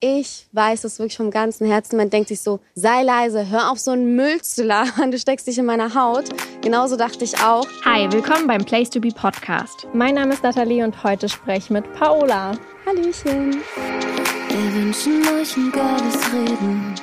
[0.00, 1.96] Ich weiß es wirklich vom ganzen Herzen.
[1.96, 5.46] Man denkt sich so, sei leise, hör auf so einen Müll zu labern, du steckst
[5.46, 6.24] dich in meiner Haut.
[6.60, 7.66] Genauso dachte ich auch.
[7.82, 9.88] Hi, willkommen beim Place to Be Podcast.
[9.94, 12.58] Mein Name ist Nathalie und heute spreche ich mit Paola.
[12.84, 13.62] Hallöchen.
[14.50, 16.94] Wir wünschen euch ein geiles Reden.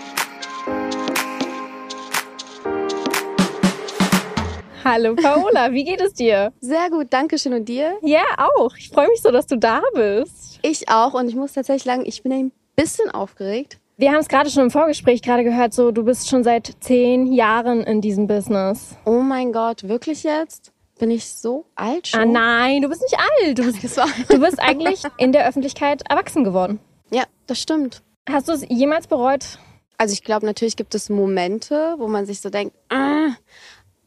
[4.83, 6.53] Hallo Paola, wie geht es dir?
[6.61, 7.53] Sehr gut, danke schön.
[7.53, 7.97] Und dir?
[8.03, 8.77] Ja, auch.
[8.77, 10.59] Ich freue mich so, dass du da bist.
[10.61, 11.15] Ich auch.
[11.15, 13.79] Und ich muss tatsächlich sagen, ich bin ein bisschen aufgeregt.
[13.97, 17.31] Wir haben es gerade schon im Vorgespräch gerade gehört, so du bist schon seit zehn
[17.31, 18.95] Jahren in diesem Business.
[19.05, 20.71] Oh mein Gott, wirklich jetzt?
[20.99, 22.19] Bin ich so alt schon?
[22.19, 23.57] Ah nein, du bist nicht alt.
[23.57, 23.83] Du bist,
[24.29, 26.79] du bist eigentlich in der Öffentlichkeit erwachsen geworden.
[27.11, 28.01] ja, das stimmt.
[28.29, 29.59] Hast du es jemals bereut?
[29.97, 33.29] Also ich glaube, natürlich gibt es Momente, wo man sich so denkt, ah.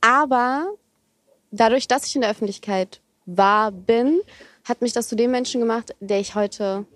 [0.00, 0.66] aber
[1.50, 4.20] dadurch, dass ich in der Öffentlichkeit war, bin,
[4.64, 6.86] hat mich das zu dem Menschen gemacht, der ich heute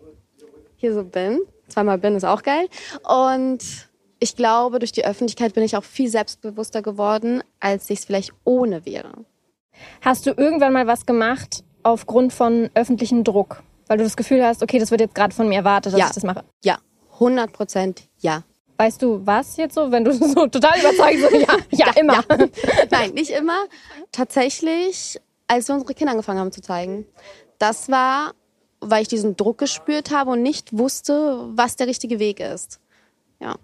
[0.76, 1.40] hier so bin.
[1.70, 2.68] Zweimal bin ist auch geil.
[3.08, 3.62] Und
[4.18, 8.32] ich glaube, durch die Öffentlichkeit bin ich auch viel selbstbewusster geworden, als ich es vielleicht
[8.44, 9.12] ohne wäre.
[10.02, 13.62] Hast du irgendwann mal was gemacht aufgrund von öffentlichem Druck?
[13.86, 16.06] Weil du das Gefühl hast, okay, das wird jetzt gerade von mir erwartet, dass Ja.
[16.08, 16.44] ich das mache.
[16.62, 16.78] Ja,
[17.14, 18.42] 100 Prozent ja.
[18.76, 22.22] Weißt du was jetzt so, wenn du so total überzeugt so, ja, ja, immer.
[22.90, 23.64] Nein, nicht immer.
[24.12, 27.06] Tatsächlich, als wir unsere Kinder angefangen haben zu zeigen.
[27.58, 28.32] Das war,
[28.80, 32.80] weil ich diesen Druck gespürt habe und nicht wusste, was der richtige Weg ist.
[33.40, 33.56] Ja.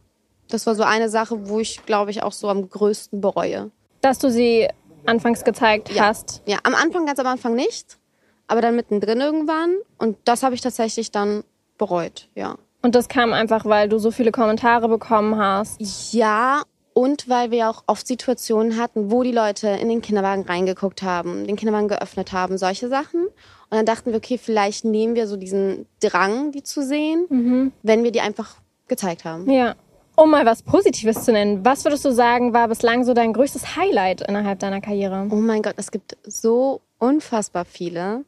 [0.48, 3.70] Das war so eine Sache, wo ich, glaube ich, auch so am größten bereue.
[4.00, 4.68] Dass du sie
[5.04, 6.06] anfangs gezeigt Ja.
[6.06, 6.42] hast.
[6.46, 7.98] Ja, am Anfang, ganz am Anfang nicht,
[8.46, 9.74] aber dann mittendrin irgendwann.
[9.98, 11.42] Und das habe ich tatsächlich dann
[11.78, 12.56] bereut, ja.
[12.82, 15.80] Und das kam einfach, weil du so viele Kommentare bekommen hast.
[16.12, 21.02] Ja, und weil wir auch oft Situationen hatten, wo die Leute in den Kinderwagen reingeguckt
[21.02, 23.26] haben, den Kinderwagen geöffnet haben, solche Sachen.
[23.68, 28.04] Und dann dachten wir, okay, vielleicht nehmen wir so diesen Drang, die zu sehen, wenn
[28.04, 28.56] wir die einfach
[28.88, 29.50] gezeigt haben.
[29.50, 29.74] Ja.
[30.14, 33.76] Um mal was Positives zu nennen, was würdest du sagen, war bislang so dein größtes
[33.76, 35.28] Highlight innerhalb deiner Karriere?
[35.30, 38.24] Oh mein Gott, es gibt so unfassbar viele.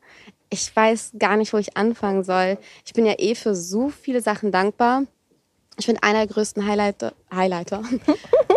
[0.51, 2.59] Ich weiß gar nicht, wo ich anfangen soll.
[2.85, 5.05] Ich bin ja eh für so viele Sachen dankbar.
[5.79, 7.83] Ich finde, einer der größten Highlighter, Highlighter,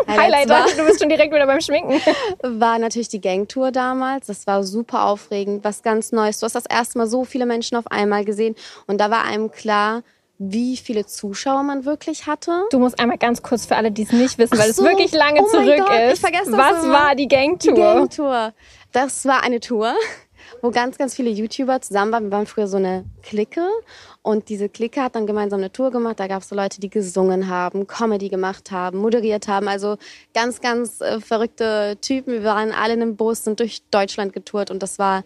[0.07, 2.01] Highlight, war, du bist schon direkt wieder beim Schminken.
[2.59, 4.27] war natürlich die Gangtour damals.
[4.27, 6.39] Das war super aufregend, was ganz Neues.
[6.39, 8.55] Du hast das erste Mal so viele Menschen auf einmal gesehen
[8.87, 10.01] und da war einem klar,
[10.39, 12.63] wie viele Zuschauer man wirklich hatte.
[12.71, 14.83] Du musst einmal ganz kurz für alle, die es nicht wissen, weil Ach es so.
[14.83, 16.19] wirklich lange Oh mein zurück Gott, ich ist.
[16.21, 16.93] vergesse das was immer.
[16.93, 17.73] war die Gangtour?
[17.75, 18.53] Die Gangtour.
[18.91, 19.93] Das war eine Tour,
[20.61, 22.23] wo ganz, ganz viele YouTuber zusammen waren.
[22.25, 23.65] Wir waren früher so eine Clique
[24.21, 26.19] und diese Clique hat dann gemeinsam eine Tour gemacht.
[26.19, 29.67] Da gab es so Leute, die gesungen haben, Comedy gemacht haben, moderiert haben.
[29.67, 29.97] Also
[30.33, 32.33] ganz, ganz äh, verrückte Typen.
[32.33, 35.23] Wir waren alle in einem Bus, sind durch Deutschland getourt und das war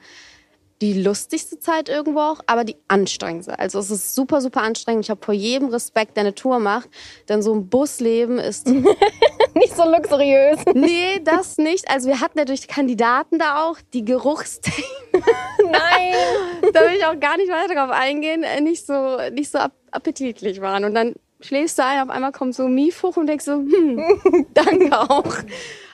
[0.81, 3.58] die lustigste Zeit irgendwo auch, aber die anstrengendste.
[3.58, 5.06] Also es ist super, super anstrengend.
[5.06, 6.90] Ich habe vor jedem Respekt, der eine Tour macht,
[7.30, 8.68] denn so ein Busleben ist
[9.56, 10.59] Nicht so luxuriös.
[10.74, 11.90] Nee, das nicht.
[11.90, 15.15] Also wir hatten natürlich Kandidaten da auch, die Geruchstechnik,
[15.63, 16.72] Nein.
[16.74, 19.74] da will ich auch gar nicht weiter drauf eingehen, äh, nicht so, nicht so ap
[19.91, 20.84] appetitlich waren.
[20.84, 24.47] Und dann schläfst du ein, auf einmal kommt so Mief hoch und denkst so, hm,
[24.53, 25.38] danke auch.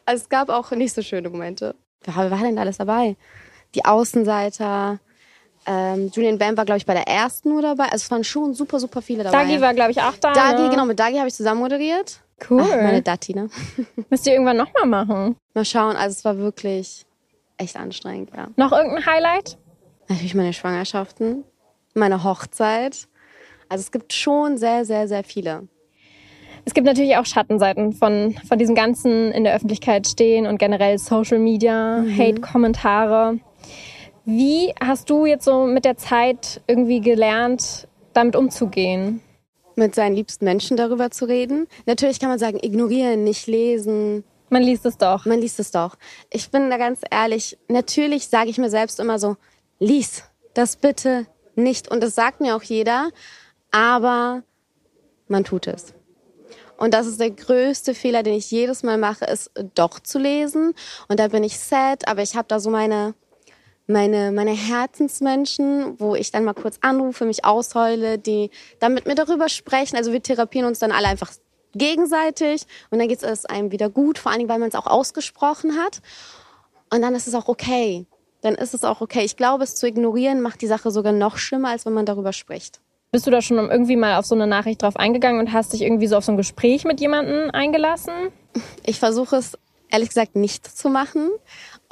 [0.06, 1.76] Also es gab auch nicht so schöne Momente.
[2.04, 3.16] Wer war denn alles dabei?
[3.76, 5.00] Die Außenseiter,
[5.68, 7.86] ähm, Julian Bam war, glaube ich, bei der ersten nur dabei.
[7.86, 9.44] Also es waren schon super, super viele dabei.
[9.44, 10.34] Dagi war, glaube ich, auch da.
[10.34, 10.70] Dagi, ne?
[10.70, 12.22] genau, mit Dagi habe ich zusammen moderiert.
[12.50, 12.64] Cool.
[12.64, 13.50] Ach, meine Dati, ne?
[14.10, 15.36] Müsst ihr irgendwann nochmal machen.
[15.54, 17.06] Mal schauen, also es war wirklich
[17.62, 18.48] echt anstrengend, ja.
[18.56, 19.58] Noch irgendein Highlight?
[20.10, 21.44] Natürlich meine Schwangerschaften,
[21.94, 23.08] meine Hochzeit.
[23.70, 25.68] Also es gibt schon sehr, sehr, sehr viele.
[26.66, 30.98] Es gibt natürlich auch Schattenseiten von, von diesem ganzen in der Öffentlichkeit stehen und generell
[30.98, 33.40] Social Media, Hate-Kommentare.
[34.26, 39.22] Wie hast du jetzt so mit der Zeit irgendwie gelernt, damit umzugehen?
[39.76, 41.68] Mit seinen liebsten Menschen darüber zu reden.
[41.86, 44.24] Natürlich kann man sagen, ignorieren, nicht lesen.
[44.52, 45.26] Man liest es doch.
[45.26, 45.96] Man liest es doch.
[46.30, 47.58] Ich bin da ganz ehrlich.
[47.70, 49.38] Natürlich sage ich mir selbst immer so,
[49.80, 50.24] lies
[50.54, 51.26] das bitte
[51.56, 51.90] nicht.
[51.90, 53.12] Und das sagt mir auch jeder.
[53.72, 54.44] Aber
[55.30, 55.94] man tut es.
[56.76, 60.74] Und das ist der größte Fehler, den ich jedes Mal mache, ist doch zu lesen.
[61.08, 63.14] Und da bin ich sad, aber ich habe da so meine,
[63.88, 68.50] meine, meine Herzensmenschen, wo ich dann mal kurz anrufe, mich ausheule, die
[68.80, 69.96] dann mit mir darüber sprechen.
[69.96, 71.32] Also wir therapieren uns dann alle einfach
[71.74, 74.88] gegenseitig und dann geht es einem wieder gut, vor allen Dingen, weil man es auch
[74.88, 76.02] ausgesprochen hat.
[76.94, 78.06] Und dann ist es auch okay.
[78.42, 79.24] Dann ist es auch okay.
[79.24, 82.34] Ich glaube, es zu ignorieren macht die Sache sogar noch schlimmer, als wenn man darüber
[82.34, 82.82] spricht.
[83.12, 85.82] Bist du da schon irgendwie mal auf so eine Nachricht drauf eingegangen und hast dich
[85.82, 88.14] irgendwie so auf so ein Gespräch mit jemandem eingelassen?
[88.86, 89.58] Ich versuche es
[89.90, 91.30] ehrlich gesagt nicht zu machen.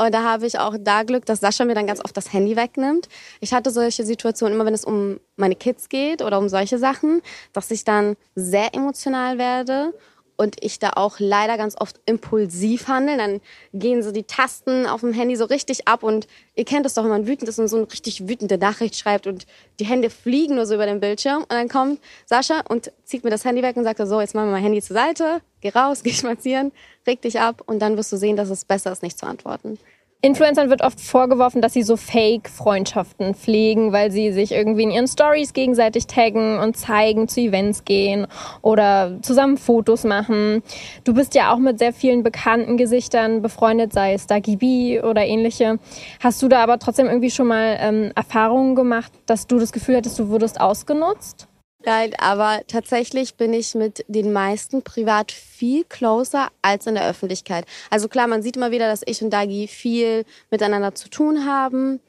[0.02, 2.56] Und da habe ich auch da Glück, dass Sascha mir dann ganz oft das Handy
[2.56, 3.10] wegnimmt.
[3.42, 7.22] Ich hatte solche Situationen immer, wenn es um meine Kids geht oder um solche Sachen,
[7.52, 9.94] dass ich dann sehr emotional werde
[10.40, 13.18] und ich da auch leider ganz oft impulsiv handle.
[13.18, 13.42] Dann
[13.74, 17.04] gehen so die Tasten auf dem Handy so richtig ab und ihr kennt es doch,
[17.04, 19.46] wenn man wütend ist und so eine richtig wütende Nachricht schreibt und
[19.82, 23.32] die Hände fliegen nur so über den Bildschirm und dann kommt Sascha und zieht mir
[23.32, 26.02] das Handy weg und sagt so, jetzt machen wir mein Handy zur Seite, geh raus,
[26.04, 26.72] geh spazieren,
[27.06, 29.78] reg dich ab und dann wirst du sehen, dass es besser ist, nicht zu antworten.
[30.22, 35.08] Influencern wird oft vorgeworfen, dass sie so Fake-Freundschaften pflegen, weil sie sich irgendwie in ihren
[35.08, 38.28] Stories gegenseitig taggen und zeigen, zu Events gehen
[38.62, 40.62] oder zusammen Fotos machen.
[41.06, 45.26] Du bist ja auch mit sehr vielen bekannten Gesichtern befreundet, sei es Dagi B oder
[45.26, 45.80] ähnliche.
[46.20, 49.96] Hast du da aber trotzdem irgendwie schon mal ähm, Erfahrungen gemacht, dass du das Gefühl
[49.96, 51.49] hattest, du wurdest ausgenutzt?
[51.86, 57.66] Nein, aber tatsächlich bin ich mit den meisten privat viel closer als in der Öffentlichkeit.
[57.90, 62.02] Also klar, man sieht immer wieder, dass ich und Dagi viel miteinander zu tun haben,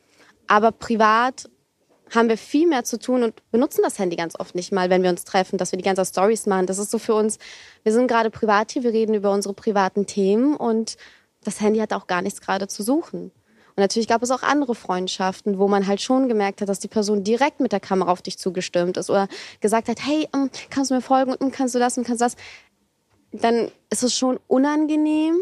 [0.48, 1.48] aber privat
[2.12, 5.04] haben wir viel mehr zu tun und benutzen das Handy ganz oft nicht mal, wenn
[5.04, 6.66] wir uns treffen, dass wir die ganzen Stories machen.
[6.66, 7.38] Das ist so für uns,
[7.84, 10.96] wir sind gerade privat hier, wir reden über unsere privaten Themen und
[11.44, 13.30] das Handy hat auch gar nichts gerade zu suchen.
[13.80, 17.24] Natürlich gab es auch andere Freundschaften, wo man halt schon gemerkt hat, dass die Person
[17.24, 19.26] direkt mit der Kamera auf dich zugestimmt ist oder
[19.60, 22.20] gesagt hat, hey, um, kannst du mir folgen und um, kannst du das und kannst
[22.20, 22.36] das.
[23.32, 25.36] Dann ist es schon unangenehm,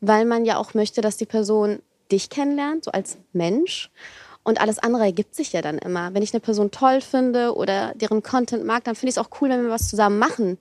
[0.00, 1.80] weil man ja auch möchte, dass die Person
[2.10, 3.90] dich kennenlernt, so als Mensch.
[4.42, 6.14] Und alles andere ergibt sich ja dann immer.
[6.14, 9.30] Wenn ich eine Person toll finde oder deren Content mag, dann finde ich es auch
[9.40, 10.58] cool, wenn wir was zusammen machen.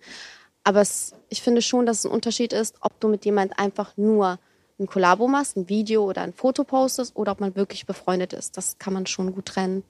[0.63, 3.95] Aber es, ich finde schon, dass es ein Unterschied ist, ob du mit jemand einfach
[3.98, 4.39] nur
[4.80, 8.57] ein Kollabo machst, ein Video oder ein Foto postest oder ob man wirklich befreundet ist.
[8.57, 9.83] Das kann man schon gut trennen.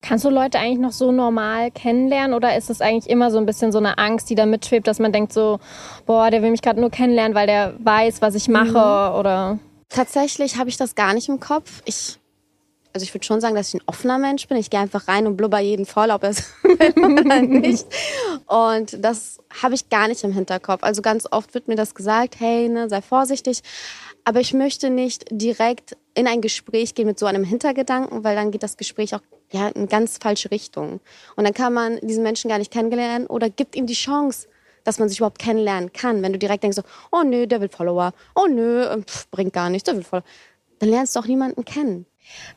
[0.00, 3.46] Kannst du Leute eigentlich noch so normal kennenlernen oder ist es eigentlich immer so ein
[3.46, 5.60] bisschen so eine Angst, die da mitschwebt, dass man denkt so,
[6.06, 8.70] boah, der will mich gerade nur kennenlernen, weil der weiß, was ich mache
[9.12, 9.18] mhm.
[9.18, 9.58] oder?
[9.88, 11.82] Tatsächlich habe ich das gar nicht im Kopf.
[11.84, 12.18] Ich
[12.94, 14.58] also ich würde schon sagen, dass ich ein offener Mensch bin.
[14.58, 17.86] Ich gehe einfach rein und blubber jeden voll, ob er es will oder nicht.
[18.46, 20.82] Und das habe ich gar nicht im Hinterkopf.
[20.82, 23.62] Also ganz oft wird mir das gesagt, hey, ne, sei vorsichtig.
[24.24, 28.50] Aber ich möchte nicht direkt in ein Gespräch gehen mit so einem Hintergedanken, weil dann
[28.50, 31.00] geht das Gespräch auch ja, in ganz falsche Richtung.
[31.36, 34.48] Und dann kann man diesen Menschen gar nicht kennenlernen oder gibt ihm die Chance,
[34.84, 36.22] dass man sich überhaupt kennenlernen kann.
[36.22, 39.52] Wenn du direkt denkst so, oh nö, der will Follower, oh nö, ähm, pff, bringt
[39.52, 40.24] gar nichts, der will Follower.
[40.78, 42.06] Dann lernst du auch niemanden kennen.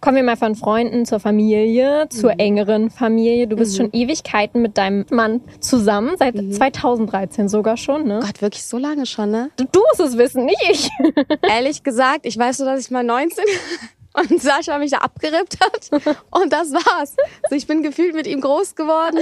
[0.02, 2.40] Kommen wir mal von Freunden zur Familie, zur mhm.
[2.40, 3.48] engeren Familie.
[3.48, 3.78] Du bist mhm.
[3.78, 6.52] schon Ewigkeiten mit deinem Mann zusammen, seit mhm.
[6.52, 8.20] 2013 sogar schon, ne?
[8.22, 9.52] Gott, wirklich so lange schon, ne?
[9.58, 10.90] Du, du musst es wissen, nicht ich.
[11.42, 13.44] Ehrlich gesagt, ich weiß nur, dass ich mal 19
[14.14, 15.90] und Sascha mich da abgerippt hat
[16.32, 17.16] und das war's.
[17.44, 19.20] Also ich bin gefühlt mit ihm groß geworden.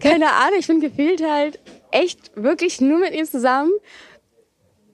[0.00, 1.60] Keine Ahnung, ich bin gefühlt halt
[1.90, 3.72] echt wirklich nur mit ihm zusammen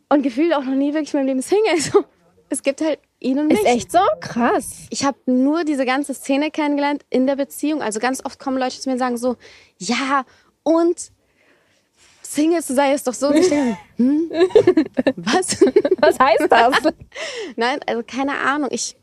[0.08, 1.70] und gefühlt auch noch nie wirklich in meinem Leben Single.
[1.72, 2.04] Also,
[2.50, 3.58] es gibt halt ihn und mich.
[3.58, 4.86] Ist echt so krass.
[4.90, 7.82] Ich habe nur diese ganze Szene kennengelernt in der Beziehung.
[7.82, 9.36] Also ganz oft kommen Leute zu mir und sagen so,
[9.78, 10.24] ja,
[10.62, 11.12] und
[12.22, 13.28] Single zu sein ist doch so.
[13.28, 14.30] Und ich denke, hm?
[15.16, 15.60] Was?
[16.00, 16.92] Was heißt das?
[17.56, 18.70] Nein, also keine Ahnung.
[18.72, 18.96] Ich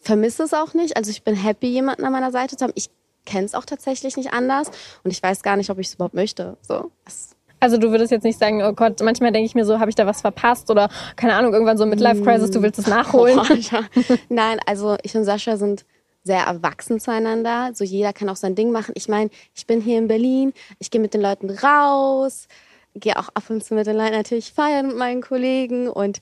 [0.00, 0.96] vermisse es auch nicht.
[0.96, 2.72] Also ich bin happy, jemanden an meiner Seite zu haben.
[2.74, 2.90] Ich
[3.26, 4.70] kenne es auch tatsächlich nicht anders.
[5.02, 6.56] Und ich weiß gar nicht, ob ich es überhaupt möchte.
[6.62, 7.33] So, das
[7.64, 9.94] also du würdest jetzt nicht sagen, oh Gott, manchmal denke ich mir so, habe ich
[9.94, 13.40] da was verpasst oder keine Ahnung, irgendwann so mit Life Crisis, du willst es nachholen.
[13.74, 15.86] Oh, Nein, also ich und Sascha sind
[16.24, 17.70] sehr erwachsen zueinander.
[17.72, 18.92] So jeder kann auch sein Ding machen.
[18.96, 22.48] Ich meine, ich bin hier in Berlin, ich gehe mit den Leuten raus,
[22.94, 26.20] gehe auch ab und zu mit den Leuten natürlich feiern mit meinen Kollegen und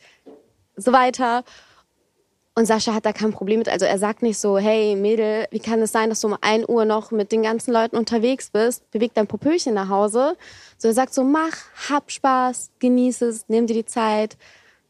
[0.76, 1.42] so weiter.
[2.54, 3.68] Und Sascha hat da kein Problem mit.
[3.70, 6.68] Also er sagt nicht so, hey Mädel, wie kann es sein, dass du um 1
[6.68, 8.90] Uhr noch mit den ganzen Leuten unterwegs bist?
[8.90, 10.36] Beweg dein Popöchen nach Hause.
[10.76, 11.56] So er sagt so, mach,
[11.88, 14.36] hab Spaß, genieß es, nimm dir die Zeit,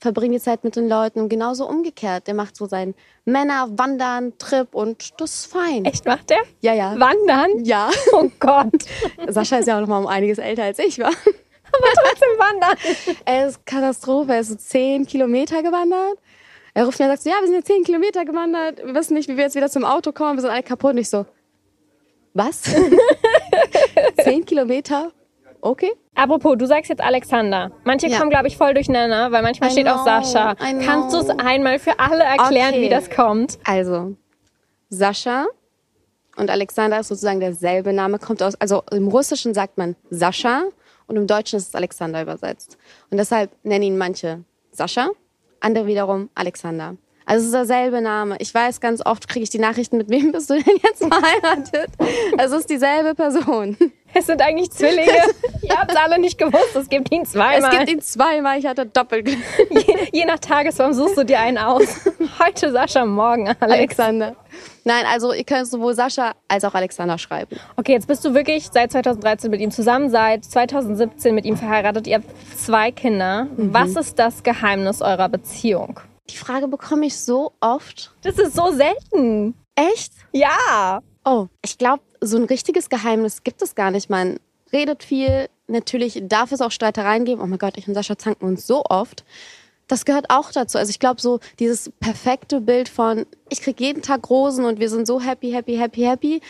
[0.00, 1.20] verbring die Zeit mit den Leuten.
[1.20, 2.26] Und genauso umgekehrt.
[2.26, 5.84] Der macht so seinen Männer-Wandern-Trip und das ist fein.
[5.84, 6.40] Echt, macht der?
[6.62, 6.98] Ja, ja.
[6.98, 7.64] Wandern?
[7.64, 7.90] Ja.
[8.12, 8.86] Oh Gott.
[9.28, 11.06] Sascha ist ja auch noch mal um einiges älter als ich war.
[11.10, 12.76] Aber trotzdem wandern.
[13.24, 14.32] Er ist Katastrophe.
[14.32, 16.18] Er ist so zehn Kilometer gewandert.
[16.74, 19.14] Er ruft mir und sagt so, ja, wir sind jetzt zehn Kilometer gewandert, wir wissen
[19.14, 20.92] nicht, wie wir jetzt wieder zum Auto kommen, wir sind alle kaputt.
[20.92, 21.26] Und ich so,
[22.34, 22.62] was?
[24.22, 25.12] zehn Kilometer?
[25.60, 25.92] Okay.
[26.14, 27.70] Apropos, du sagst jetzt Alexander.
[27.84, 28.18] Manche ja.
[28.18, 30.54] kommen, glaube ich, voll durcheinander, weil manchmal I steht know, auch Sascha.
[30.54, 32.82] Kannst du es einmal für alle erklären, okay.
[32.82, 33.58] wie das kommt?
[33.64, 34.16] Also,
[34.88, 35.46] Sascha
[36.36, 40.64] und Alexander ist sozusagen derselbe Name, kommt aus, also im Russischen sagt man Sascha
[41.06, 42.78] und im Deutschen ist es Alexander übersetzt.
[43.10, 45.10] Und deshalb nennen ihn manche Sascha
[45.62, 46.96] andere wiederum Alexander.
[47.24, 48.36] Also es ist derselbe Name.
[48.40, 51.90] Ich weiß, ganz oft kriege ich die Nachrichten, mit wem bist du denn jetzt verheiratet?
[52.36, 53.76] Also es ist dieselbe Person.
[54.14, 55.10] Es sind eigentlich Zwillinge.
[55.62, 57.70] Ihr habt alle nicht gewusst, es gibt ihn zweimal.
[57.70, 59.28] Es gibt ihn zweimal, ich hatte doppelt.
[59.28, 62.00] je, je nach Tagesform suchst du dir einen aus.
[62.38, 63.98] Heute Sascha, morgen Alex.
[63.98, 64.36] Alexander.
[64.84, 67.56] Nein, also ihr könnt sowohl Sascha als auch Alexander schreiben.
[67.76, 72.06] Okay, jetzt bist du wirklich seit 2013 mit ihm zusammen, seit 2017 mit ihm verheiratet.
[72.06, 73.46] Ihr habt zwei Kinder.
[73.56, 76.00] Was ist das Geheimnis eurer Beziehung?
[76.30, 78.12] Die Frage bekomme ich so oft.
[78.22, 79.54] Das ist so selten.
[79.74, 80.12] Echt?
[80.32, 81.00] Ja.
[81.24, 84.10] Oh, ich glaube, so ein richtiges Geheimnis gibt es gar nicht.
[84.10, 84.38] Man
[84.72, 85.48] redet viel.
[85.68, 87.40] Natürlich darf es auch Streitereien geben.
[87.40, 89.24] Oh mein Gott, ich und Sascha zanken uns so oft.
[89.92, 90.78] Das gehört auch dazu.
[90.78, 94.88] Also ich glaube, so dieses perfekte Bild von, ich krieg jeden Tag Rosen und wir
[94.88, 96.40] sind so happy, happy, happy, happy,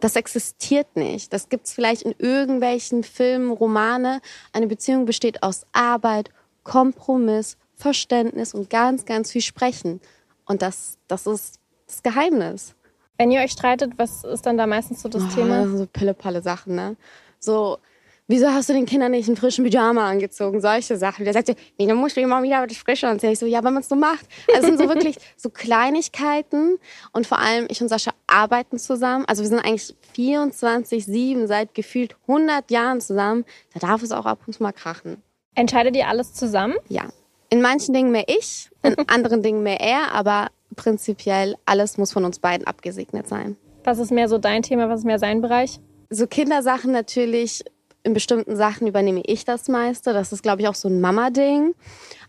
[0.00, 1.32] das existiert nicht.
[1.32, 4.20] Das gibt's vielleicht in irgendwelchen Filmen, Romane.
[4.52, 6.30] Eine Beziehung besteht aus Arbeit,
[6.64, 10.00] Kompromiss, Verständnis und ganz, ganz viel Sprechen.
[10.44, 12.74] Und das, das ist das Geheimnis.
[13.18, 15.64] Wenn ihr euch streitet, was ist dann da meistens so das Oh, Thema?
[15.68, 16.96] so pille-palle Sachen, ne?
[17.38, 17.78] So,
[18.28, 20.60] wieso hast du den Kindern nicht einen frischen Pyjama angezogen?
[20.60, 21.24] Solche Sachen.
[21.24, 23.32] Der sagt nee, dann musst du immer wieder das Frische anziehen.
[23.32, 24.26] Ich so, ja, wenn man es so macht.
[24.54, 26.78] Also es sind so wirklich so Kleinigkeiten.
[27.12, 29.24] Und vor allem, ich und Sascha arbeiten zusammen.
[29.26, 33.44] Also wir sind eigentlich 24-7 seit gefühlt 100 Jahren zusammen.
[33.74, 35.22] Da darf es auch ab und zu mal krachen.
[35.54, 36.74] Entscheidet ihr alles zusammen?
[36.88, 37.08] Ja.
[37.50, 42.24] In manchen Dingen mehr ich, in anderen Dingen mehr er, aber prinzipiell alles muss von
[42.24, 43.56] uns beiden abgesegnet sein.
[43.84, 45.80] Was ist mehr so dein Thema, was ist mehr sein Bereich?
[46.10, 47.64] so Kindersachen natürlich,
[48.02, 50.12] in bestimmten Sachen übernehme ich das meiste.
[50.12, 51.74] Das ist, glaube ich, auch so ein Mama-Ding.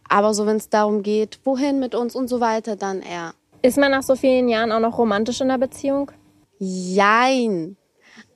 [0.08, 3.78] Aber so, wenn es darum geht, wohin mit uns und so weiter, dann eher Ist
[3.78, 6.12] man nach so vielen Jahren auch noch romantisch in der Beziehung?
[6.58, 7.78] Jein.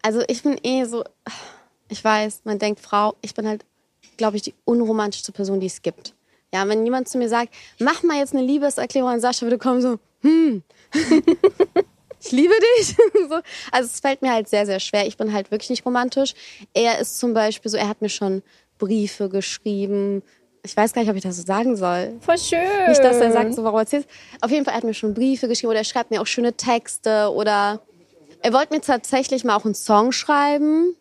[0.01, 1.03] Also ich bin eh so,
[1.89, 3.65] ich weiß, man denkt Frau, ich bin halt,
[4.17, 6.13] glaube ich, die unromantischste Person, die es gibt.
[6.53, 9.81] Ja, wenn jemand zu mir sagt, mach mal jetzt eine Liebeserklärung an Sascha, würde kommen
[9.81, 10.61] so, hm,
[12.23, 12.95] ich liebe dich.
[13.29, 13.39] so.
[13.71, 15.05] Also es fällt mir halt sehr, sehr schwer.
[15.07, 16.33] Ich bin halt wirklich nicht romantisch.
[16.73, 18.43] Er ist zum Beispiel so, er hat mir schon
[18.77, 20.23] Briefe geschrieben.
[20.65, 22.17] Ich weiß gar nicht, ob ich das so sagen soll.
[22.21, 22.87] Voll schön.
[22.87, 24.07] Nicht, dass er sagt, so, warum erzählst
[24.41, 26.53] Auf jeden Fall, er hat mir schon Briefe geschrieben oder er schreibt mir auch schöne
[26.53, 27.81] Texte oder
[28.41, 30.95] er wollte mir tatsächlich mal auch einen Song schreiben.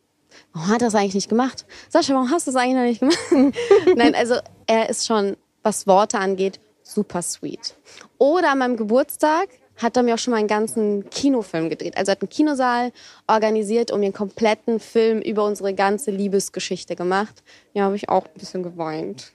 [0.52, 1.66] Warum hat er das eigentlich nicht gemacht?
[1.88, 3.54] Sascha, warum hast du das eigentlich noch nicht gemacht?
[3.96, 4.36] Nein, also
[4.66, 7.74] er ist schon, was Worte angeht, super sweet.
[8.18, 9.48] Oder an meinem Geburtstag
[9.82, 11.96] hat er mir auch schon mal einen ganzen Kinofilm gedreht.
[11.96, 12.92] Also er hat einen Kinosaal
[13.26, 17.42] organisiert und mir einen kompletten Film über unsere ganze Liebesgeschichte gemacht.
[17.72, 19.32] Ja, habe ich auch ein bisschen geweint.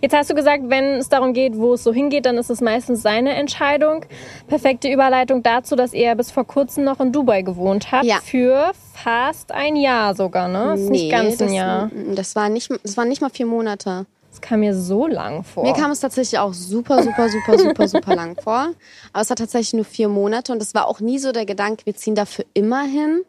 [0.00, 2.60] Jetzt hast du gesagt, wenn es darum geht, wo es so hingeht, dann ist es
[2.60, 4.04] meistens seine Entscheidung.
[4.46, 8.04] Perfekte Überleitung dazu, dass er bis vor kurzem noch in Dubai gewohnt hat.
[8.04, 8.20] Ja.
[8.22, 10.72] Für fast ein Jahr sogar, ne?
[10.72, 11.90] Das ist nicht ganz ein das, Jahr.
[12.14, 14.06] Das war, nicht, das waren nicht mal vier Monate.
[14.34, 15.62] Das kam mir so lang vor.
[15.62, 18.70] Mir kam es tatsächlich auch super, super, super, super, super lang vor.
[19.12, 21.86] Aber es hat tatsächlich nur vier Monate und es war auch nie so der Gedanke,
[21.86, 23.22] wir ziehen dafür immer hin.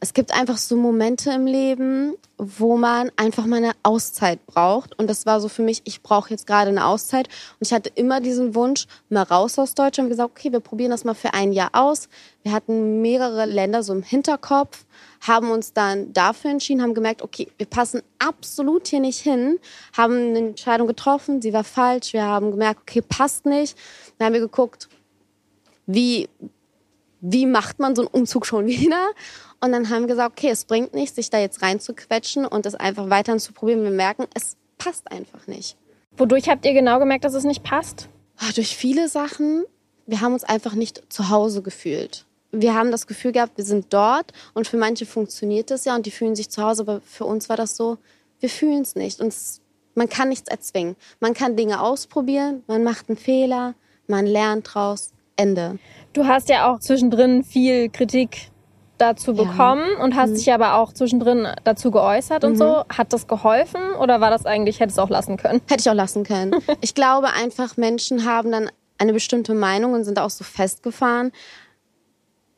[0.00, 4.98] Es gibt einfach so Momente im Leben, wo man einfach mal eine Auszeit braucht.
[4.98, 7.28] Und das war so für mich, ich brauche jetzt gerade eine Auszeit.
[7.28, 10.90] Und ich hatte immer diesen Wunsch, mal raus aus Deutschland und gesagt, okay, wir probieren
[10.90, 12.08] das mal für ein Jahr aus.
[12.42, 14.84] Wir hatten mehrere Länder so im Hinterkopf,
[15.26, 19.58] haben uns dann dafür entschieden, haben gemerkt, okay, wir passen absolut hier nicht hin,
[19.96, 22.12] haben eine Entscheidung getroffen, sie war falsch.
[22.12, 23.76] Wir haben gemerkt, okay, passt nicht.
[24.18, 24.88] Dann haben wir geguckt,
[25.86, 26.28] wie,
[27.20, 29.08] wie macht man so einen Umzug schon wieder?
[29.60, 32.74] Und dann haben wir gesagt, okay, es bringt nichts, sich da jetzt reinzuquetschen und das
[32.74, 33.82] einfach weiterhin zu probieren.
[33.82, 35.76] Wir merken, es passt einfach nicht.
[36.16, 38.08] Wodurch habt ihr genau gemerkt, dass es nicht passt?
[38.36, 39.64] Ah, Durch viele Sachen,
[40.06, 42.26] wir haben uns einfach nicht zu Hause gefühlt.
[42.52, 46.06] Wir haben das Gefühl gehabt, wir sind dort und für manche funktioniert es ja und
[46.06, 47.98] die fühlen sich zu Hause, aber für uns war das so,
[48.40, 49.20] wir fühlen es nicht.
[49.20, 49.34] Und
[49.94, 50.96] man kann nichts erzwingen.
[51.20, 53.74] Man kann Dinge ausprobieren, man macht einen Fehler,
[54.06, 55.78] man lernt draus, Ende.
[56.12, 58.50] Du hast ja auch zwischendrin viel Kritik
[58.98, 59.44] dazu Ja.
[59.44, 62.82] bekommen und hast dich aber auch zwischendrin dazu geäußert und so.
[62.88, 65.60] Hat das geholfen oder war das eigentlich, hättest du auch lassen können?
[65.68, 66.54] Hätte ich auch lassen können.
[66.80, 71.30] Ich glaube einfach, Menschen haben dann eine bestimmte Meinung und sind auch so festgefahren.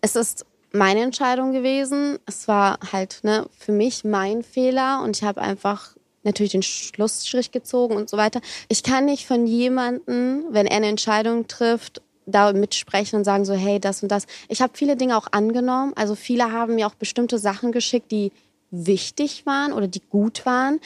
[0.01, 2.19] Es ist meine Entscheidung gewesen.
[2.27, 7.51] Es war halt ne, für mich mein Fehler und ich habe einfach natürlich den Schlussstrich
[7.51, 8.41] gezogen und so weiter.
[8.69, 13.55] Ich kann nicht von jemandem, wenn er eine Entscheidung trifft, da mitsprechen und sagen so,
[13.55, 14.27] hey, das und das.
[14.49, 15.93] Ich habe viele Dinge auch angenommen.
[15.97, 18.33] Also viele haben mir auch bestimmte Sachen geschickt, die
[18.71, 20.81] wichtig waren oder die gut waren.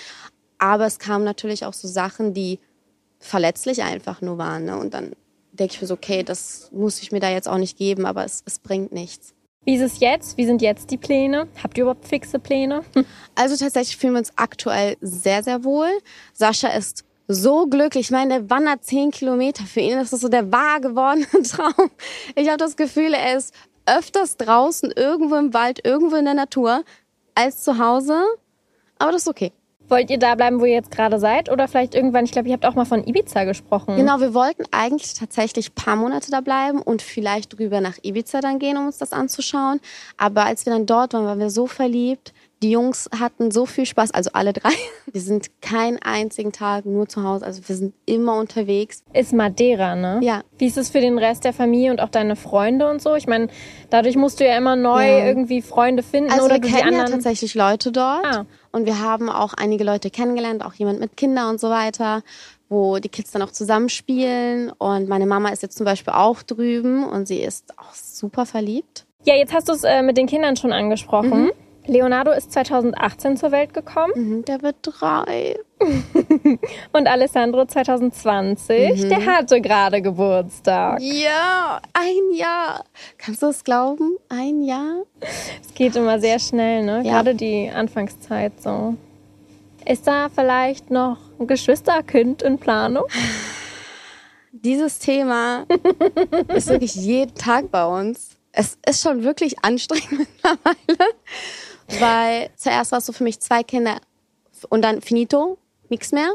[0.59, 2.59] Aber es kamen natürlich auch so Sachen, die
[3.19, 4.65] verletzlich einfach nur waren.
[4.65, 4.77] Ne?
[4.77, 5.13] Und dann
[5.53, 8.25] denke ich mir so, okay, das muss ich mir da jetzt auch nicht geben, aber
[8.25, 9.35] es, es bringt nichts.
[9.65, 10.37] Wie ist es jetzt?
[10.39, 11.47] Wie sind jetzt die Pläne?
[11.63, 12.83] Habt ihr überhaupt fixe Pläne?
[13.35, 15.91] Also tatsächlich fühlen wir uns aktuell sehr, sehr wohl.
[16.33, 18.07] Sascha ist so glücklich.
[18.07, 19.65] Ich meine, der wandert zehn Kilometer.
[19.65, 21.91] Für ihn ist das so der wahr gewordene Traum.
[22.35, 23.55] Ich habe das Gefühl, er ist
[23.87, 26.85] öfters draußen, irgendwo im Wald, irgendwo in der Natur.
[27.35, 28.21] als zu Hause.
[28.99, 29.53] Aber das ist okay.
[29.89, 31.51] Wollt ihr da bleiben, wo ihr jetzt gerade seid?
[31.51, 33.97] Oder vielleicht irgendwann, ich glaube, ihr habt auch mal von Ibiza gesprochen.
[33.97, 38.41] Genau, wir wollten eigentlich tatsächlich ein paar Monate da bleiben und vielleicht rüber nach Ibiza
[38.41, 39.81] dann gehen, um uns das anzuschauen.
[40.17, 42.33] Aber als wir dann dort waren, waren wir so verliebt.
[42.63, 44.71] Die Jungs hatten so viel Spaß, also alle drei.
[45.13, 49.03] Wir sind keinen einzigen Tag nur zu Hause, also wir sind immer unterwegs.
[49.13, 50.21] Ist Madeira, ne?
[50.23, 50.43] Ja.
[50.59, 53.15] Wie ist es für den Rest der Familie und auch deine Freunde und so?
[53.17, 53.49] Ich meine,
[53.91, 55.27] dadurch musst du ja immer neu Ja.
[55.27, 57.11] irgendwie Freunde finden Also oder wir kennen ja anderen.
[57.11, 58.47] tatsächlich Leute dort Ah.
[58.71, 62.23] und wir haben auch einige Leute kennengelernt, auch jemand mit Kindern und so weiter,
[62.69, 64.71] wo die Kids dann auch zusammenspielen.
[64.79, 69.05] Und meine Mama ist jetzt zum Beispiel auch drüben und sie ist auch super verliebt.
[69.25, 71.51] ja, jetzt hast du es äh, mit den Kindern schon angesprochen.
[71.87, 75.59] Leonardo ist 2018 zur Welt gekommen Mhm, Der wird drei.
[76.93, 79.03] und Alessandro 2020.
[79.05, 79.09] Mhm.
[79.09, 81.01] Der hatte gerade Geburtstag.
[81.01, 82.85] Ja, ein Jahr.
[83.19, 84.17] Kannst du es glauben?
[84.29, 85.03] Ein Jahr?
[85.21, 87.03] Es geht immer sehr schnell, ne?
[87.05, 87.15] Ja.
[87.15, 88.95] Gerade die Anfangszeit so.
[89.85, 93.05] Ist da vielleicht noch ein Geschwisterkind in Planung?
[94.53, 95.67] Dieses Thema
[96.55, 98.37] ist wirklich jeden Tag bei uns.
[98.53, 101.13] Es ist schon wirklich anstrengend mittlerweile,
[102.01, 104.01] weil zuerst war es so für mich zwei Kinder
[104.69, 105.59] und dann finito,
[105.89, 106.35] nichts mehr.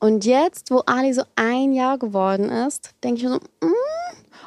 [0.00, 3.72] Und jetzt, wo Ali so ein Jahr geworden ist, denke ich mir so, mm.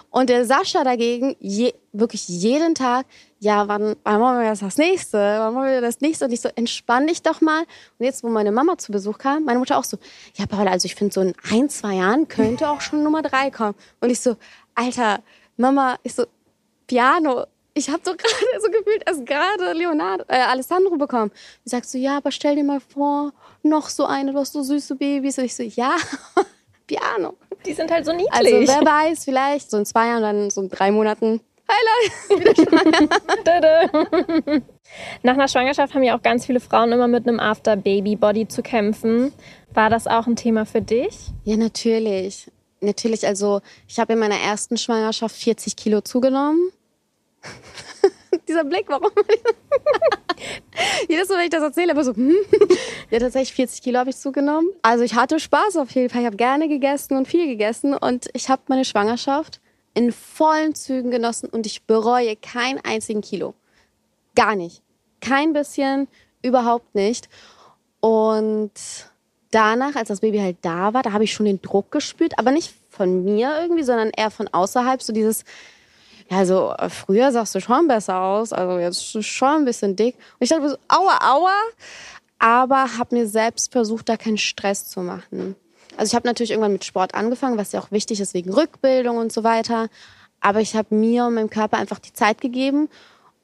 [0.09, 3.05] und der Sascha dagegen, je, wirklich jeden Tag,
[3.39, 5.17] ja, wann, wann machen wir das, nächste?
[5.17, 6.25] Wann machen wir das nächste?
[6.25, 7.63] Und ich so, entspann dich doch mal.
[7.99, 9.97] Und jetzt, wo meine Mama zu Besuch kam, meine Mutter auch so,
[10.35, 13.51] ja, Paula, also ich finde, so in ein, zwei Jahren könnte auch schon Nummer drei
[13.51, 13.75] kommen.
[13.99, 14.37] Und ich so,
[14.75, 15.21] Alter,
[15.57, 16.25] Mama, ich so,
[16.87, 17.45] Piano.
[17.73, 21.31] Ich habe doch gerade so gefühlt erst gerade Leonardo, äh, Alessandro bekommen.
[21.65, 24.61] Die sagt so, ja, aber stell dir mal vor, noch so eine, du hast so
[24.61, 25.37] süße Babys.
[25.37, 25.95] Und ich so, ja,
[26.87, 27.35] Piano.
[27.65, 28.33] Die sind halt so niedlich.
[28.33, 31.41] Also wer weiß, vielleicht so in zwei Jahren, dann so in drei Monaten.
[31.69, 32.61] Highlight.
[35.23, 39.31] Nach einer Schwangerschaft haben ja auch ganz viele Frauen immer mit einem After-Baby-Body zu kämpfen.
[39.73, 41.17] War das auch ein Thema für dich?
[41.45, 42.51] Ja, natürlich.
[42.81, 46.71] Natürlich, also ich habe in meiner ersten Schwangerschaft 40 Kilo zugenommen.
[48.47, 49.11] Dieser Blick, warum?
[51.09, 52.35] Jedes Mal, wenn ich das erzähle, aber so, hm.
[53.09, 54.69] ja, tatsächlich 40 Kilo habe ich zugenommen.
[54.81, 56.21] Also ich hatte Spaß auf jeden Fall.
[56.21, 59.59] Ich habe gerne gegessen und viel gegessen und ich habe meine Schwangerschaft
[59.93, 63.53] in vollen Zügen genossen und ich bereue keinen einzigen Kilo.
[64.35, 64.81] Gar nicht.
[65.19, 66.07] Kein bisschen,
[66.41, 67.29] überhaupt nicht.
[67.99, 68.71] Und
[69.51, 72.51] danach, als das Baby halt da war, da habe ich schon den Druck gespürt, aber
[72.51, 75.01] nicht von mir irgendwie, sondern eher von außerhalb.
[75.01, 75.43] So dieses,
[76.31, 80.15] ja, so äh, früher sahst du schon besser aus, also jetzt schon ein bisschen dick.
[80.15, 81.55] Und ich dachte so, aua, aua.
[82.39, 85.55] Aber habe mir selbst versucht, da keinen Stress zu machen.
[85.97, 89.17] Also ich habe natürlich irgendwann mit Sport angefangen, was ja auch wichtig ist wegen Rückbildung
[89.17, 89.89] und so weiter.
[90.39, 92.89] Aber ich habe mir und meinem Körper einfach die Zeit gegeben.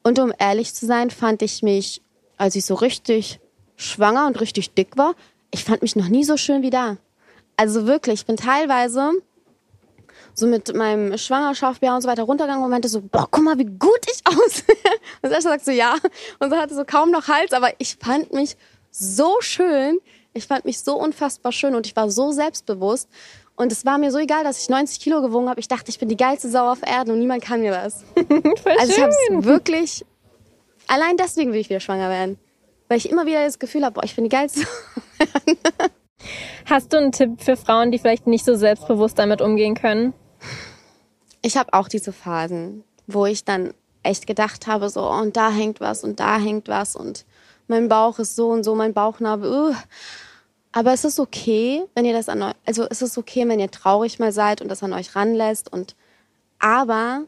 [0.01, 2.01] Und um ehrlich zu sein, fand ich mich,
[2.37, 3.41] als ich so richtig
[3.75, 5.13] schwanger und richtig dick war,
[5.51, 6.95] ich fand mich noch nie so schön wie da.
[7.57, 9.11] Also wirklich, ich bin teilweise
[10.39, 13.57] so mit meinem Schwangerschaft ja und so weiter runtergegangen und meinte so, boah, guck mal,
[13.57, 14.75] wie gut ich aussehe.
[15.21, 15.95] Und Sascha sagt so, ja.
[16.39, 18.55] Und so hatte so kaum noch Hals, aber ich fand mich
[18.91, 19.99] so schön.
[20.33, 23.09] Ich fand mich so unfassbar schön und ich war so selbstbewusst.
[23.55, 25.59] Und es war mir so egal, dass ich 90 Kilo gewogen habe.
[25.59, 28.03] Ich dachte, ich bin die geilste Sau auf Erden und niemand kann mir was.
[28.13, 30.05] Voll Also ich habe es wirklich,
[30.85, 32.37] allein deswegen will ich wieder schwanger werden.
[32.87, 34.61] Weil ich immer wieder das Gefühl habe, boah, ich bin die geilste.
[36.65, 40.13] Hast du einen Tipp für Frauen, die vielleicht nicht so selbstbewusst damit umgehen können?
[41.41, 43.73] Ich habe auch diese Phasen, wo ich dann
[44.03, 47.25] echt gedacht habe, so, oh, und da hängt was und da hängt was und
[47.67, 49.51] mein Bauch ist so und so, mein Bauchnabel.
[49.51, 49.75] Uh.
[50.71, 53.71] Aber es ist okay, wenn ihr das an euch, also es ist okay, wenn ihr
[53.71, 55.95] traurig mal seid und das an euch ranlässt und
[56.59, 57.23] aber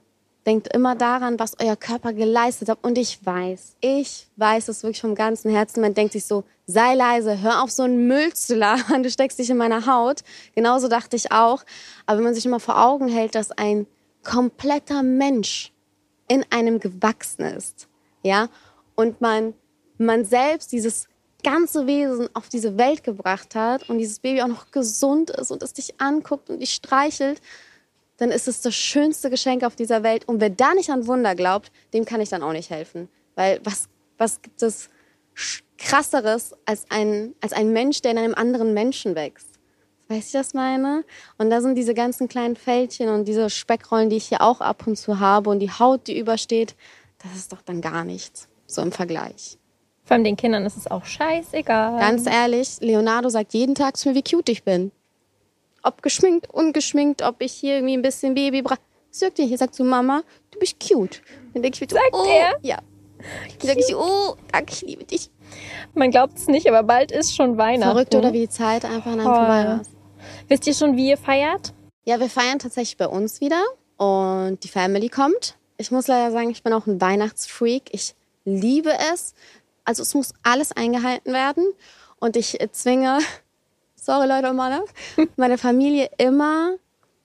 [0.49, 2.79] denkt immer daran, was euer Körper geleistet hat.
[2.81, 5.79] Und ich weiß, ich weiß es wirklich vom ganzen Herzen.
[5.79, 9.37] Man denkt sich so, sei leise, hör auf so einen Müll zu labern, du steckst
[9.37, 10.21] dich in meiner Haut.
[10.55, 11.63] Genauso dachte ich auch.
[12.07, 13.85] Aber wenn man sich immer vor Augen hält, dass ein
[14.23, 15.71] kompletter Mensch
[16.27, 17.87] in einem gewachsen ist,
[18.23, 18.49] ja,
[18.95, 19.53] und man,
[19.99, 21.07] man selbst dieses
[21.43, 25.61] ganze Wesen auf diese Welt gebracht hat und dieses Baby auch noch gesund ist und
[25.61, 27.39] es dich anguckt und dich streichelt,
[28.19, 30.27] dann ist es das schönste Geschenk auf dieser Welt.
[30.27, 33.09] Und wer da nicht an Wunder glaubt, dem kann ich dann auch nicht helfen.
[33.35, 34.89] Weil was, was gibt es
[35.77, 39.47] krasseres als ein, als ein Mensch, der in einem anderen Menschen wächst?
[40.09, 41.05] Weißt du, was ich meine?
[41.37, 44.85] Und da sind diese ganzen kleinen Fältchen und diese Speckrollen, die ich hier auch ab
[44.85, 46.75] und zu habe und die Haut, die übersteht,
[47.19, 48.47] das ist doch dann gar nichts.
[48.65, 49.57] So im Vergleich.
[50.03, 51.99] Vor allem den Kindern ist es auch scheißegal.
[51.99, 54.91] Ganz ehrlich, Leonardo sagt jeden Tag zu mir, wie cute ich bin.
[55.83, 58.75] Ob geschminkt, ungeschminkt, ob ich hier irgendwie ein bisschen Baby bra.
[59.11, 61.21] Sagt dir, hier sagt zu Mama, du bist cute.
[61.53, 62.57] Dann denke ich mir, so, Sagt oh, er?
[62.61, 62.77] Ja.
[63.59, 65.29] Dann sage ich, oh, danke, ich liebe dich.
[65.93, 67.91] Man glaubt es nicht, aber bald ist schon Weihnachten.
[67.91, 69.91] Verrückt oder wie die Zeit einfach an einem vorbei rast.
[70.47, 71.73] Wisst ihr schon, wie ihr feiert?
[72.05, 73.61] Ja, wir feiern tatsächlich bei uns wieder
[73.97, 75.57] und die Family kommt.
[75.77, 77.89] Ich muss leider sagen, ich bin auch ein Weihnachtsfreak.
[77.91, 78.15] Ich
[78.45, 79.33] liebe es.
[79.85, 81.65] Also es muss alles eingehalten werden
[82.19, 83.19] und ich zwinge,
[83.99, 84.83] sorry Leute Männer,
[85.35, 86.75] meine Familie immer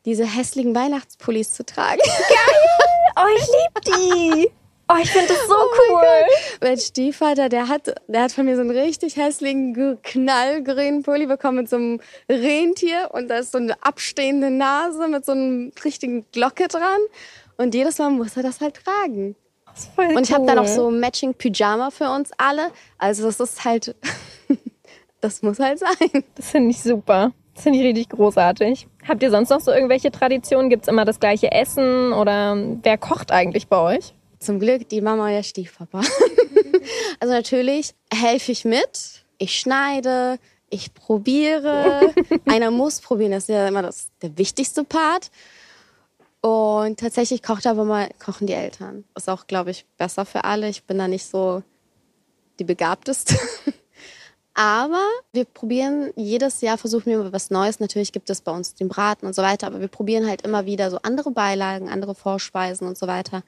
[0.05, 2.01] diese hässlichen Weihnachtspullis zu tragen.
[3.17, 4.51] Oh, ich liebe die.
[4.89, 6.27] Oh, ich finde das so mein cool.
[6.61, 11.59] Mein Stiefvater, der hat, der hat von mir so einen richtig hässlichen, knallgrünen Pulli bekommen
[11.59, 16.27] mit so einem Rentier und da ist so eine abstehende Nase mit so einem richtigen
[16.33, 17.01] Glocke dran.
[17.57, 19.37] Und jedes Mal muss er das halt tragen.
[19.67, 20.75] Das Und ich habe dann auch cool.
[20.75, 22.71] so Matching Pyjama für uns alle.
[22.99, 23.95] Also das ist halt,
[25.25, 26.25] das muss halt sein.
[26.35, 27.33] Das finde ich super.
[27.55, 28.87] Das finde ich richtig großartig.
[29.09, 30.69] Habt ihr sonst noch so irgendwelche Traditionen?
[30.69, 34.13] Gibt es immer das gleiche Essen oder wer kocht eigentlich bei euch?
[34.39, 36.01] Zum Glück die Mama und der Stiefpapa.
[37.21, 39.25] also natürlich helfe ich mit.
[39.39, 42.13] Ich schneide, ich probiere.
[42.45, 45.31] Einer muss probieren, das ist ja immer das, der wichtigste Part.
[46.43, 49.05] Und tatsächlich kocht aber mal, kochen die Eltern.
[49.17, 50.69] Ist auch, glaube ich, besser für alle.
[50.69, 51.63] Ich bin da nicht so
[52.59, 53.37] die Begabteste.
[54.55, 57.81] Aber wir probieren jedes Jahr, versuchen wir was Neues.
[57.81, 60.65] Natürlich gibt es bei uns den Braten und so weiter, aber wir probieren halt immer
[60.65, 63.43] wieder so andere Beilagen, andere Vorspeisen und so weiter.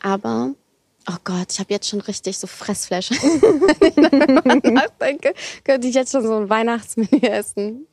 [0.00, 0.52] Aber,
[1.10, 3.14] oh Gott, ich habe jetzt schon richtig so Fressfläche.
[3.14, 7.88] Wenn ich nachdenke, könnte ich jetzt schon so ein Weihnachtsmenü essen.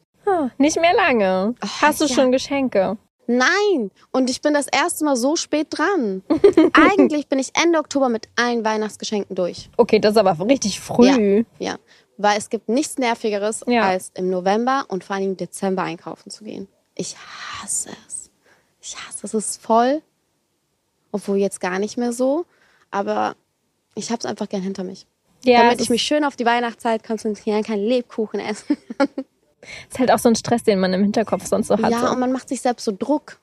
[0.57, 1.55] Nicht mehr lange.
[1.81, 2.13] Hast du ja.
[2.13, 2.97] schon Geschenke?
[3.25, 6.23] Nein, und ich bin das erste Mal so spät dran.
[6.73, 9.69] Eigentlich bin ich Ende Oktober mit allen Weihnachtsgeschenken durch.
[9.77, 11.45] Okay, das ist aber richtig früh.
[11.59, 11.77] Ja,
[12.17, 13.83] weil es gibt nichts Nervigeres, Ja.
[13.83, 16.67] als im November und vor allem im Dezember einkaufen zu gehen.
[16.95, 18.29] Ich hasse es.
[18.81, 19.33] Ich hasse es.
[19.33, 20.01] Es ist voll,
[21.11, 22.45] obwohl jetzt gar nicht mehr so,
[22.91, 23.35] aber
[23.95, 25.07] ich habe es einfach gern hinter mich.
[25.45, 28.77] Ja, Damit ich mich schön auf die Weihnachtszeit konzentrieren kann, Lebkuchen essen.
[29.89, 31.91] ist halt auch so ein Stress, den man im Hinterkopf sonst so hat.
[31.91, 32.07] Ja, so.
[32.13, 33.39] und man macht sich selbst so Druck.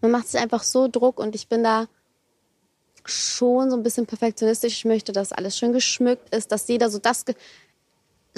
[0.00, 1.86] Man macht sich einfach so Druck und ich bin da
[3.04, 4.74] schon so ein bisschen perfektionistisch.
[4.74, 7.24] Ich möchte, dass alles schön geschmückt ist, dass jeder so das.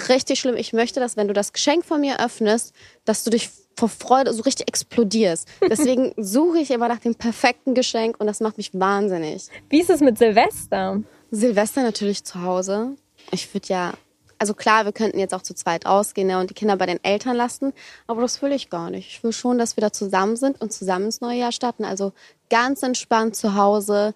[0.09, 0.57] Richtig schlimm.
[0.57, 2.75] Ich möchte, dass wenn du das Geschenk von mir öffnest,
[3.05, 5.49] dass du dich vor Freude so richtig explodierst.
[5.69, 9.49] Deswegen suche ich immer nach dem perfekten Geschenk und das macht mich wahnsinnig.
[9.69, 11.03] Wie ist es mit Silvester?
[11.31, 12.97] Silvester natürlich zu Hause.
[13.31, 13.93] Ich würde ja,
[14.39, 17.03] also klar, wir könnten jetzt auch zu zweit ausgehen ne, und die Kinder bei den
[17.03, 17.73] Eltern lassen,
[18.07, 19.09] aber das will ich gar nicht.
[19.09, 21.85] Ich will schon, dass wir da zusammen sind und zusammen ins neue Jahr starten.
[21.85, 22.13] Also
[22.51, 24.15] ganz entspannt zu Hause.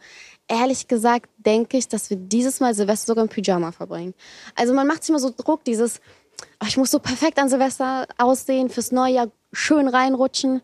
[0.49, 4.15] Ehrlich gesagt denke ich, dass wir dieses Mal Silvester sogar im Pyjama verbringen.
[4.55, 6.01] Also man macht sich immer so Druck, dieses,
[6.63, 10.63] oh, ich muss so perfekt an Silvester aussehen, fürs neue Jahr schön reinrutschen.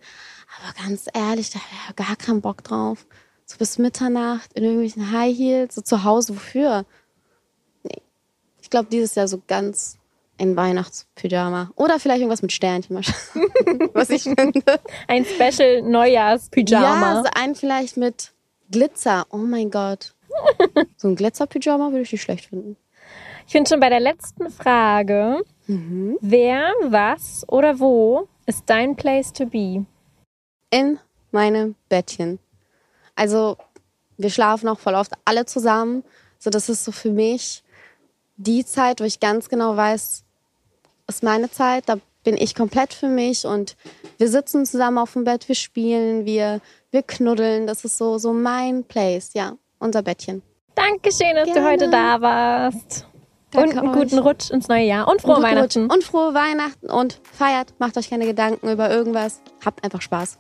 [0.61, 3.07] Aber ganz ehrlich, da habe ich gar keinen Bock drauf.
[3.47, 6.85] So bis Mitternacht in irgendwelchen High Heels, so zu Hause, wofür?
[7.83, 8.03] Nee.
[8.61, 9.99] Ich glaube, dieses Jahr so ganz
[10.39, 11.71] ein Weihnachtspyjama.
[11.77, 12.97] Oder vielleicht irgendwas mit Sternchen,
[13.95, 14.81] was ich finde.
[15.09, 17.15] Ein Special Neujahrspyjama.
[17.15, 18.33] Ja, so einen vielleicht mit
[18.73, 19.27] Glitzer.
[19.31, 20.15] Oh mein Gott.
[20.97, 22.77] So ein Glitzer-Pyjama würde ich nicht schlecht finden.
[23.47, 26.17] Ich finde schon bei der letzten Frage, Mhm.
[26.21, 29.85] wer, was oder wo ist dein Place to be?
[30.71, 30.99] In
[31.31, 32.39] meinem Bettchen.
[33.15, 33.57] Also,
[34.17, 36.03] wir schlafen auch voll oft alle zusammen.
[36.39, 37.63] So, das ist so für mich
[38.37, 40.25] die Zeit, wo ich ganz genau weiß,
[41.09, 41.89] ist meine Zeit.
[41.89, 43.77] Da bin ich komplett für mich und
[44.19, 47.67] wir sitzen zusammen auf dem Bett, wir spielen, wir, wir knuddeln.
[47.67, 50.43] Das ist so, so mein Place, ja, unser Bettchen.
[50.75, 51.69] Dankeschön, dass du Gerne.
[51.69, 53.07] heute da warst.
[53.51, 53.97] Danke und einen euch.
[53.97, 55.83] guten Rutsch ins neue Jahr und frohe Weihnachten.
[55.83, 59.43] Rutsch Und frohe Weihnachten und feiert, macht euch keine Gedanken über irgendwas.
[59.65, 60.39] Habt einfach Spaß.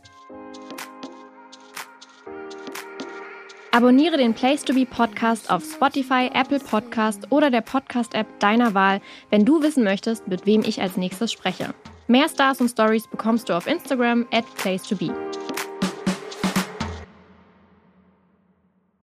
[3.74, 9.00] Abonniere den Place to Be Podcast auf Spotify, Apple Podcast oder der Podcast-App deiner Wahl,
[9.30, 11.72] wenn du wissen möchtest, mit wem ich als nächstes spreche.
[12.06, 15.10] Mehr Stars und Stories bekommst du auf Instagram at Place to Be.